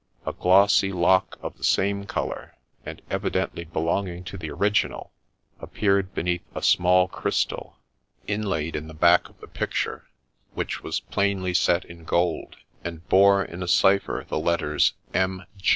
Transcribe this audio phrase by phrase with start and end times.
[0.25, 5.11] A glossy lock of the same colour, and evidently belonging to the original,
[5.59, 7.77] appeared beneath a small crystal,
[8.25, 10.07] inlaid in the back of the picture,
[10.55, 15.45] which was plainly set in gold, and bore in a cipher the letters M.